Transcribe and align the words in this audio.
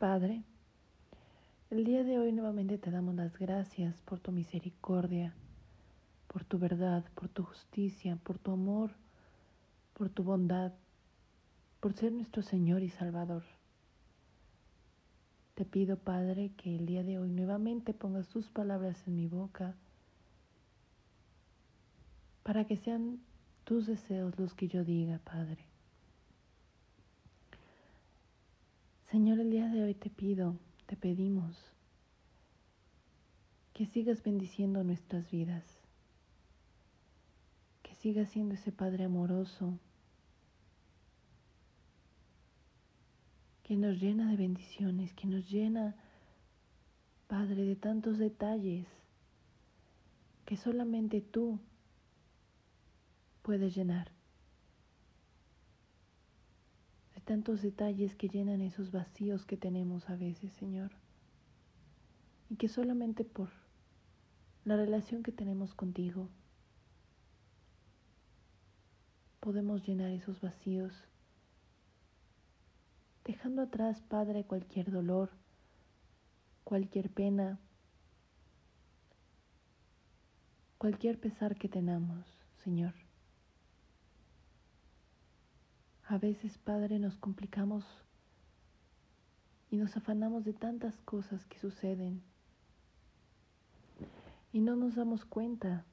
Padre, 0.00 0.44
el 1.68 1.84
día 1.84 2.04
de 2.04 2.18
hoy 2.18 2.32
nuevamente 2.32 2.78
te 2.78 2.90
damos 2.90 3.14
las 3.16 3.38
gracias 3.38 4.00
por 4.06 4.18
tu 4.18 4.32
misericordia, 4.32 5.34
por 6.26 6.42
tu 6.42 6.58
verdad, 6.58 7.04
por 7.14 7.28
tu 7.28 7.42
justicia, 7.42 8.16
por 8.24 8.38
tu 8.38 8.50
amor, 8.50 8.92
por 9.92 10.08
tu 10.08 10.22
bondad, 10.22 10.72
por 11.80 11.92
ser 11.92 12.12
nuestro 12.12 12.40
Señor 12.40 12.82
y 12.82 12.88
Salvador. 12.88 13.42
Te 15.54 15.66
pido, 15.66 15.98
Padre, 15.98 16.52
que 16.56 16.74
el 16.74 16.86
día 16.86 17.04
de 17.04 17.18
hoy 17.18 17.28
nuevamente 17.28 17.92
pongas 17.92 18.26
tus 18.28 18.48
palabras 18.48 19.06
en 19.06 19.16
mi 19.16 19.26
boca 19.26 19.74
para 22.42 22.64
que 22.64 22.78
sean 22.78 23.20
tus 23.64 23.86
deseos 23.86 24.38
los 24.38 24.54
que 24.54 24.66
yo 24.66 24.82
diga, 24.82 25.20
Padre. 25.24 25.58
Señor, 29.10 29.40
el 29.40 29.50
día 29.50 29.66
de 29.66 29.82
hoy 29.82 29.94
te 29.94 30.08
pido, 30.08 30.54
te 30.86 30.96
pedimos 30.96 31.56
que 33.72 33.84
sigas 33.86 34.22
bendiciendo 34.22 34.84
nuestras 34.84 35.28
vidas, 35.32 35.64
que 37.82 37.92
sigas 37.96 38.28
siendo 38.28 38.54
ese 38.54 38.70
Padre 38.70 39.02
amoroso, 39.02 39.76
que 43.64 43.74
nos 43.74 44.00
llena 44.00 44.30
de 44.30 44.36
bendiciones, 44.36 45.12
que 45.14 45.26
nos 45.26 45.50
llena, 45.50 45.96
Padre, 47.26 47.64
de 47.64 47.74
tantos 47.74 48.16
detalles 48.16 48.86
que 50.46 50.56
solamente 50.56 51.20
tú 51.20 51.58
puedes 53.42 53.74
llenar. 53.74 54.19
Tantos 57.20 57.62
detalles 57.62 58.14
que 58.14 58.28
llenan 58.28 58.60
esos 58.60 58.92
vacíos 58.92 59.46
que 59.46 59.56
tenemos 59.56 60.08
a 60.10 60.16
veces, 60.16 60.52
Señor. 60.54 60.90
Y 62.48 62.56
que 62.56 62.68
solamente 62.68 63.24
por 63.24 63.48
la 64.64 64.76
relación 64.76 65.22
que 65.22 65.32
tenemos 65.32 65.74
contigo 65.74 66.28
podemos 69.40 69.86
llenar 69.86 70.10
esos 70.10 70.40
vacíos, 70.40 70.92
dejando 73.24 73.62
atrás, 73.62 74.02
Padre, 74.02 74.44
cualquier 74.44 74.90
dolor, 74.90 75.30
cualquier 76.64 77.10
pena, 77.10 77.58
cualquier 80.76 81.18
pesar 81.18 81.56
que 81.56 81.68
tengamos, 81.68 82.26
Señor. 82.62 82.94
A 86.10 86.18
veces, 86.18 86.58
Padre, 86.58 86.98
nos 86.98 87.16
complicamos 87.18 87.84
y 89.70 89.76
nos 89.76 89.96
afanamos 89.96 90.44
de 90.44 90.52
tantas 90.52 91.00
cosas 91.02 91.46
que 91.46 91.56
suceden 91.60 92.20
y 94.52 94.60
no 94.60 94.74
nos 94.74 94.96
damos 94.96 95.24
cuenta 95.24 95.84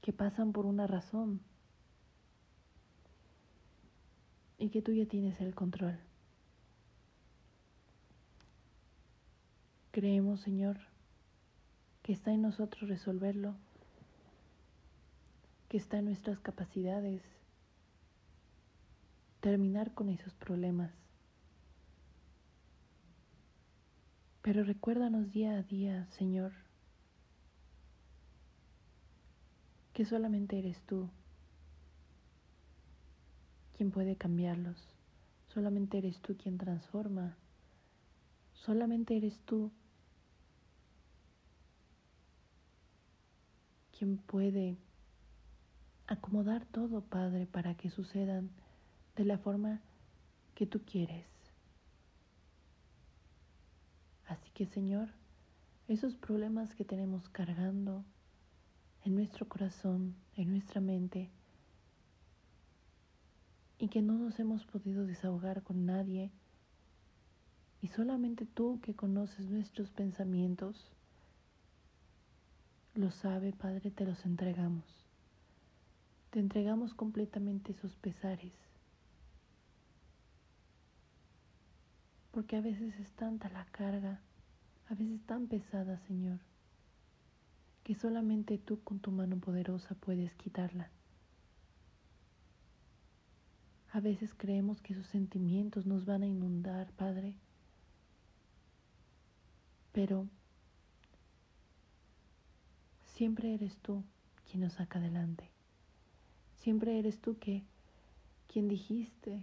que 0.00 0.14
pasan 0.14 0.54
por 0.54 0.64
una 0.64 0.86
razón 0.86 1.42
y 4.56 4.70
que 4.70 4.80
tú 4.80 4.92
ya 4.92 5.04
tienes 5.04 5.38
el 5.42 5.54
control. 5.54 5.98
Creemos, 9.90 10.40
Señor, 10.40 10.78
que 12.02 12.14
está 12.14 12.32
en 12.32 12.40
nosotros 12.40 12.88
resolverlo, 12.88 13.54
que 15.68 15.76
está 15.76 15.98
en 15.98 16.06
nuestras 16.06 16.40
capacidades 16.40 17.20
terminar 19.42 19.92
con 19.92 20.08
esos 20.08 20.32
problemas. 20.34 20.92
Pero 24.40 24.62
recuérdanos 24.62 25.32
día 25.32 25.56
a 25.56 25.62
día, 25.62 26.06
Señor, 26.12 26.52
que 29.92 30.04
solamente 30.04 30.58
eres 30.58 30.80
tú 30.82 31.10
quien 33.76 33.90
puede 33.90 34.14
cambiarlos, 34.14 34.76
solamente 35.52 35.98
eres 35.98 36.20
tú 36.20 36.36
quien 36.36 36.56
transforma, 36.56 37.36
solamente 38.54 39.16
eres 39.16 39.40
tú 39.40 39.72
quien 43.98 44.18
puede 44.18 44.76
acomodar 46.06 46.64
todo, 46.66 47.00
Padre, 47.00 47.46
para 47.46 47.74
que 47.74 47.90
sucedan 47.90 48.50
de 49.16 49.24
la 49.24 49.38
forma 49.38 49.80
que 50.54 50.66
tú 50.66 50.80
quieres. 50.84 51.26
Así 54.26 54.50
que 54.54 54.66
Señor, 54.66 55.08
esos 55.88 56.14
problemas 56.14 56.74
que 56.74 56.84
tenemos 56.84 57.28
cargando 57.28 58.04
en 59.04 59.14
nuestro 59.14 59.46
corazón, 59.48 60.14
en 60.36 60.50
nuestra 60.50 60.80
mente, 60.80 61.30
y 63.78 63.88
que 63.88 64.00
no 64.00 64.14
nos 64.14 64.38
hemos 64.38 64.64
podido 64.64 65.04
desahogar 65.04 65.62
con 65.62 65.84
nadie, 65.84 66.30
y 67.82 67.88
solamente 67.88 68.46
tú 68.46 68.80
que 68.80 68.94
conoces 68.94 69.50
nuestros 69.50 69.90
pensamientos, 69.90 70.92
lo 72.94 73.10
sabe, 73.10 73.52
Padre, 73.52 73.90
te 73.90 74.04
los 74.04 74.24
entregamos. 74.24 74.84
Te 76.30 76.38
entregamos 76.38 76.94
completamente 76.94 77.72
esos 77.72 77.96
pesares 77.96 78.52
porque 82.32 82.56
a 82.56 82.60
veces 82.60 82.98
es 82.98 83.12
tanta 83.12 83.48
la 83.50 83.64
carga, 83.66 84.20
a 84.88 84.94
veces 84.94 85.22
tan 85.26 85.46
pesada, 85.46 85.98
Señor, 86.08 86.40
que 87.84 87.94
solamente 87.94 88.58
tú 88.58 88.82
con 88.82 88.98
tu 88.98 89.12
mano 89.12 89.36
poderosa 89.36 89.94
puedes 89.94 90.34
quitarla. 90.34 90.90
A 93.92 94.00
veces 94.00 94.32
creemos 94.34 94.80
que 94.80 94.94
sus 94.94 95.06
sentimientos 95.08 95.84
nos 95.86 96.06
van 96.06 96.22
a 96.22 96.26
inundar, 96.26 96.90
Padre, 96.92 97.36
pero 99.92 100.26
siempre 103.14 103.52
eres 103.52 103.76
tú 103.78 104.02
quien 104.50 104.62
nos 104.62 104.72
saca 104.72 104.98
adelante. 104.98 105.50
Siempre 106.56 106.98
eres 106.98 107.20
tú 107.20 107.38
que 107.38 107.62
quien 108.46 108.68
dijiste 108.68 109.42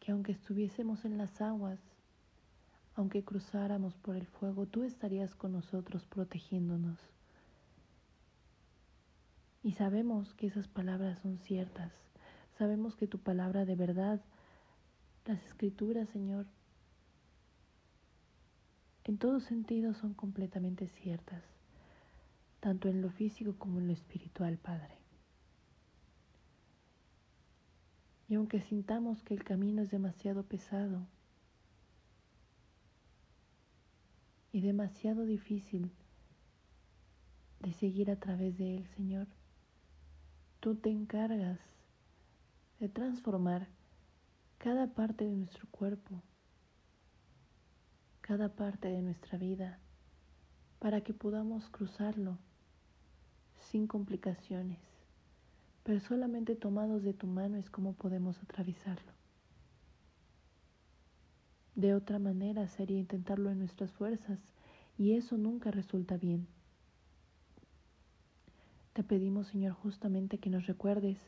que 0.00 0.10
aunque 0.10 0.32
estuviésemos 0.32 1.04
en 1.04 1.16
las 1.16 1.40
aguas, 1.40 1.78
aunque 2.98 3.22
cruzáramos 3.22 3.94
por 3.94 4.16
el 4.16 4.26
fuego, 4.26 4.66
tú 4.66 4.82
estarías 4.82 5.32
con 5.36 5.52
nosotros 5.52 6.04
protegiéndonos. 6.06 6.98
Y 9.62 9.74
sabemos 9.74 10.34
que 10.34 10.48
esas 10.48 10.66
palabras 10.66 11.20
son 11.20 11.38
ciertas. 11.38 11.92
Sabemos 12.58 12.96
que 12.96 13.06
tu 13.06 13.18
palabra 13.20 13.64
de 13.64 13.76
verdad, 13.76 14.20
las 15.26 15.40
escrituras, 15.44 16.08
Señor, 16.08 16.46
en 19.04 19.16
todo 19.16 19.38
sentido 19.38 19.94
son 19.94 20.12
completamente 20.12 20.88
ciertas, 20.88 21.44
tanto 22.58 22.88
en 22.88 23.00
lo 23.00 23.10
físico 23.10 23.54
como 23.58 23.78
en 23.78 23.86
lo 23.86 23.92
espiritual, 23.92 24.58
Padre. 24.58 24.96
Y 28.28 28.34
aunque 28.34 28.60
sintamos 28.60 29.22
que 29.22 29.34
el 29.34 29.44
camino 29.44 29.82
es 29.82 29.90
demasiado 29.92 30.42
pesado, 30.42 31.06
y 34.58 34.60
demasiado 34.60 35.24
difícil 35.24 35.92
de 37.60 37.72
seguir 37.74 38.10
a 38.10 38.16
través 38.16 38.58
de 38.58 38.74
Él, 38.74 38.88
Señor. 38.96 39.28
Tú 40.58 40.74
te 40.74 40.90
encargas 40.90 41.60
de 42.80 42.88
transformar 42.88 43.68
cada 44.58 44.88
parte 44.88 45.24
de 45.26 45.36
nuestro 45.36 45.68
cuerpo, 45.70 46.24
cada 48.20 48.48
parte 48.48 48.88
de 48.88 49.00
nuestra 49.00 49.38
vida, 49.38 49.78
para 50.80 51.02
que 51.02 51.14
podamos 51.14 51.68
cruzarlo 51.68 52.36
sin 53.70 53.86
complicaciones, 53.86 54.80
pero 55.84 56.00
solamente 56.00 56.56
tomados 56.56 57.04
de 57.04 57.14
tu 57.14 57.28
mano 57.28 57.58
es 57.58 57.70
como 57.70 57.92
podemos 57.92 58.42
atravesarlo. 58.42 59.12
De 61.78 61.94
otra 61.94 62.18
manera 62.18 62.66
sería 62.66 62.98
intentarlo 62.98 63.52
en 63.52 63.60
nuestras 63.60 63.92
fuerzas 63.92 64.40
y 64.98 65.12
eso 65.12 65.38
nunca 65.38 65.70
resulta 65.70 66.16
bien. 66.16 66.48
Te 68.94 69.04
pedimos, 69.04 69.46
Señor, 69.46 69.74
justamente 69.74 70.38
que 70.38 70.50
nos 70.50 70.66
recuerdes 70.66 71.18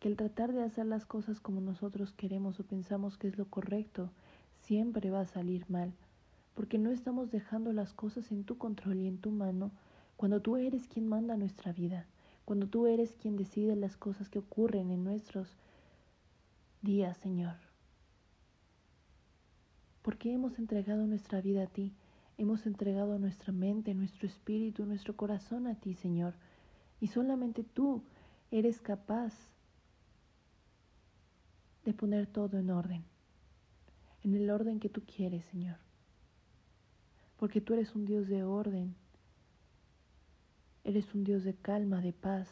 que 0.00 0.08
el 0.08 0.16
tratar 0.16 0.54
de 0.54 0.62
hacer 0.62 0.86
las 0.86 1.04
cosas 1.04 1.40
como 1.40 1.60
nosotros 1.60 2.14
queremos 2.14 2.58
o 2.58 2.64
pensamos 2.64 3.18
que 3.18 3.28
es 3.28 3.36
lo 3.36 3.44
correcto, 3.50 4.08
siempre 4.62 5.10
va 5.10 5.20
a 5.20 5.26
salir 5.26 5.66
mal, 5.68 5.92
porque 6.54 6.78
no 6.78 6.90
estamos 6.90 7.30
dejando 7.30 7.74
las 7.74 7.92
cosas 7.92 8.32
en 8.32 8.44
tu 8.44 8.56
control 8.56 9.00
y 9.00 9.08
en 9.08 9.18
tu 9.18 9.30
mano 9.30 9.72
cuando 10.16 10.40
tú 10.40 10.56
eres 10.56 10.88
quien 10.88 11.06
manda 11.06 11.36
nuestra 11.36 11.74
vida, 11.74 12.06
cuando 12.46 12.66
tú 12.66 12.86
eres 12.86 13.14
quien 13.20 13.36
decide 13.36 13.76
las 13.76 13.98
cosas 13.98 14.30
que 14.30 14.38
ocurren 14.38 14.90
en 14.90 15.04
nuestros 15.04 15.48
días, 16.80 17.18
Señor. 17.18 17.67
Porque 20.08 20.32
hemos 20.32 20.58
entregado 20.58 21.06
nuestra 21.06 21.42
vida 21.42 21.64
a 21.64 21.66
ti, 21.66 21.92
hemos 22.38 22.64
entregado 22.64 23.18
nuestra 23.18 23.52
mente, 23.52 23.92
nuestro 23.92 24.26
espíritu, 24.26 24.86
nuestro 24.86 25.14
corazón 25.14 25.66
a 25.66 25.74
ti, 25.74 25.92
Señor. 25.92 26.32
Y 26.98 27.08
solamente 27.08 27.62
tú 27.62 28.02
eres 28.50 28.80
capaz 28.80 29.34
de 31.84 31.92
poner 31.92 32.26
todo 32.26 32.56
en 32.56 32.70
orden, 32.70 33.04
en 34.24 34.34
el 34.34 34.48
orden 34.48 34.80
que 34.80 34.88
tú 34.88 35.02
quieres, 35.02 35.44
Señor. 35.44 35.76
Porque 37.36 37.60
tú 37.60 37.74
eres 37.74 37.94
un 37.94 38.06
Dios 38.06 38.28
de 38.28 38.44
orden, 38.44 38.94
eres 40.84 41.14
un 41.14 41.22
Dios 41.22 41.44
de 41.44 41.52
calma, 41.52 42.00
de 42.00 42.14
paz. 42.14 42.48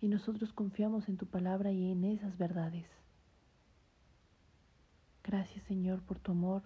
Y 0.00 0.06
nosotros 0.06 0.52
confiamos 0.52 1.08
en 1.08 1.16
tu 1.16 1.26
palabra 1.26 1.72
y 1.72 1.90
en 1.90 2.04
esas 2.04 2.38
verdades. 2.38 2.86
Gracias 5.28 5.62
Señor 5.64 6.00
por 6.04 6.18
tu 6.18 6.32
amor. 6.32 6.62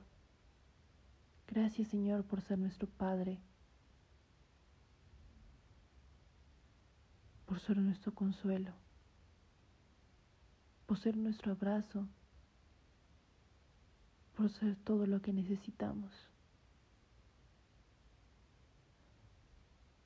Gracias 1.49 1.89
Señor 1.89 2.23
por 2.23 2.41
ser 2.43 2.61
nuestro 2.61 2.87
Padre. 2.89 3.41
Por 7.45 7.59
ser 7.59 7.79
nuestro 7.79 8.15
consuelo. 8.15 8.73
Por 10.87 10.97
ser 11.01 11.17
nuestro 11.17 11.51
abrazo. 11.51 12.07
Por 14.37 14.49
ser 14.49 14.77
todo 14.77 15.09
lo 15.09 15.21
que 15.21 15.33
necesitamos. 15.33 16.13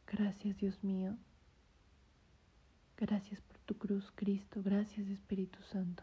Gracias 0.07 0.57
Dios 0.57 0.83
mío. 0.83 1.15
Gracias 2.97 3.39
por 3.43 3.59
tu 3.59 3.77
cruz, 3.77 4.11
Cristo. 4.15 4.63
Gracias 4.63 5.09
Espíritu 5.09 5.63
Santo. 5.65 6.03